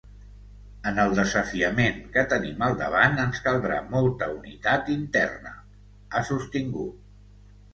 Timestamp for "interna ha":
4.97-6.25